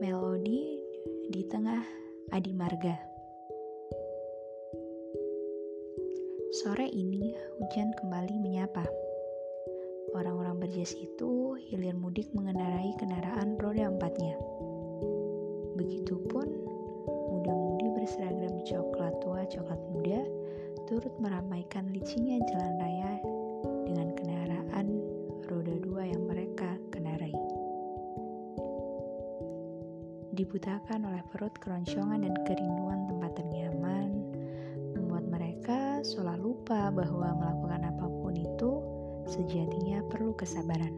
melodi 0.00 0.80
di 1.28 1.44
tengah 1.44 1.84
Adi 2.32 2.56
Marga. 2.56 2.96
Sore 6.56 6.88
ini 6.88 7.36
hujan 7.60 7.92
kembali 8.00 8.40
menyapa. 8.40 8.88
Orang-orang 10.16 10.56
berjas 10.56 10.96
itu 10.96 11.52
hilir 11.68 11.92
mudik 12.00 12.32
mengendarai 12.32 12.96
kendaraan 12.96 13.60
roda 13.60 13.92
empatnya. 13.92 14.40
Begitupun 15.76 16.48
muda-mudi 17.04 17.92
berseragam 17.92 18.56
coklat 18.64 19.12
tua 19.20 19.44
coklat 19.52 19.80
muda 19.92 20.24
turut 20.88 21.12
meramaikan 21.20 21.92
licinnya 21.92 22.40
jalan 22.48 22.74
raya 22.80 23.09
Dibutakan 30.30 31.10
oleh 31.10 31.22
perut 31.30 31.54
keroncongan 31.58 32.22
dan 32.22 32.34
kerinduan 32.46 33.10
tempat 33.10 33.34
ternyaman, 33.38 34.10
seolah 36.00 36.36
lupa 36.40 36.88
bahwa 36.88 37.36
melakukan 37.36 37.92
apa 37.92 38.06
pun 38.08 38.34
itu 38.34 38.80
sejatinya 39.28 40.00
perlu 40.08 40.32
kesabaran. 40.32 40.92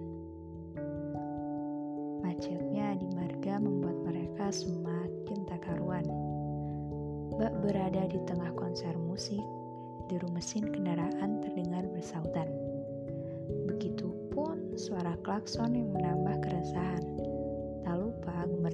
Macetnya 2.22 2.94
di 2.96 3.10
marga 3.10 3.58
membuat 3.58 3.98
mereka 4.06 4.54
semakin 4.54 5.38
tak 5.50 5.66
karuan. 5.66 6.06
Bak 7.34 7.52
berada 7.66 8.06
di 8.06 8.18
tengah 8.24 8.54
konser 8.54 8.94
musik, 8.94 9.42
deru 10.06 10.30
mesin 10.30 10.70
kendaraan 10.70 11.42
terdengar 11.42 11.82
bersautan. 11.90 12.46
Begitupun 13.66 14.78
suara 14.78 15.18
klakson 15.26 15.74
yang 15.74 15.90
menambah 15.90 16.46
keresahan. 16.46 16.61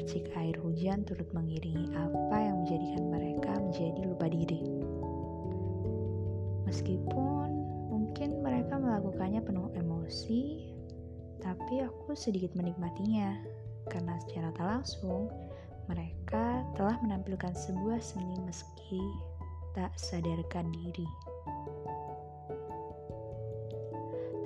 Gemercik 0.09 0.41
air 0.41 0.56
hujan 0.64 1.05
turut 1.05 1.28
mengiringi 1.37 1.92
apa 1.92 2.37
yang 2.41 2.64
menjadikan 2.64 3.12
mereka 3.12 3.53
menjadi 3.61 4.01
lupa 4.09 4.25
diri. 4.33 4.64
Meskipun 6.64 7.48
mungkin 7.92 8.41
mereka 8.41 8.81
melakukannya 8.81 9.45
penuh 9.45 9.69
emosi, 9.77 10.73
tapi 11.45 11.84
aku 11.84 12.17
sedikit 12.17 12.56
menikmatinya 12.56 13.36
karena 13.92 14.17
secara 14.25 14.48
tak 14.56 14.81
langsung 14.81 15.29
mereka 15.92 16.64
telah 16.73 16.97
menampilkan 17.05 17.53
sebuah 17.53 18.01
seni 18.01 18.41
meski 18.48 19.05
tak 19.77 19.92
sadarkan 20.01 20.73
diri. 20.73 21.09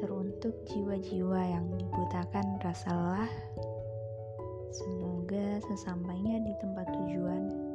Teruntuk 0.02 0.58
jiwa-jiwa 0.66 1.38
yang 1.38 1.70
dibutakan 1.78 2.58
rasa 2.66 3.30
semoga 4.72 5.60
sesampainya 5.68 6.40
di 6.40 6.52
tempat 6.64 6.88
tujuan 6.90 7.72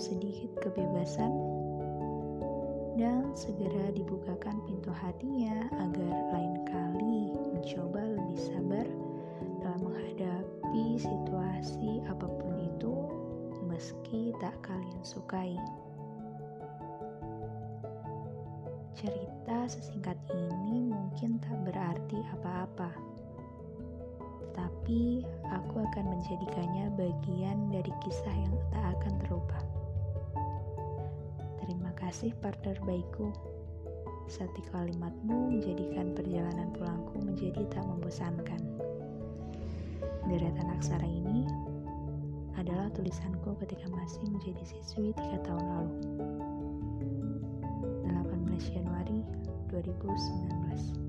sedikit 0.00 0.48
kebebasan 0.64 1.28
dan 2.96 3.28
segera 3.36 3.92
dibukakan 3.92 4.64
pintu 4.64 4.88
hatinya 4.96 5.68
agar 5.76 6.14
lain 6.32 6.56
kali 6.64 7.36
mencoba 7.52 8.00
lebih 8.00 8.40
sabar 8.40 8.88
dalam 9.60 9.80
menghadapi 9.84 10.96
situasi 10.96 12.00
apa 12.08 12.24
pun 12.24 12.54
itu 12.64 12.92
meski 13.68 14.32
tak 14.40 14.56
kalian 14.64 15.04
sukai. 15.04 15.52
Cerita 18.96 19.68
sesingkat 19.68 20.16
ini 20.32 20.88
mungkin 20.88 21.36
tak 21.44 21.60
berarti 21.68 22.24
apa-apa 22.40 23.09
tetapi 24.60 25.24
aku 25.56 25.80
akan 25.80 26.04
menjadikannya 26.12 26.92
bagian 27.00 27.72
dari 27.72 27.88
kisah 28.04 28.36
yang 28.36 28.52
tak 28.68 28.92
akan 29.00 29.16
terlupa 29.24 29.56
kasih 32.10 32.34
partner 32.42 32.74
baikku. 32.82 33.30
Sati 34.26 34.66
kalimatmu 34.74 35.54
menjadikan 35.54 36.10
perjalanan 36.10 36.74
pulangku 36.74 37.22
menjadi 37.22 37.62
tak 37.70 37.86
membosankan. 37.86 38.58
Deretan 40.26 40.74
aksara 40.74 41.06
ini 41.06 41.46
adalah 42.58 42.90
tulisanku 42.98 43.54
ketika 43.62 43.86
masih 43.94 44.26
menjadi 44.26 44.64
siswi 44.66 45.14
tiga 45.14 45.38
tahun 45.46 45.64
lalu. 45.70 45.96
18 48.10 48.74
Januari 48.74 49.22
2019 49.70 50.99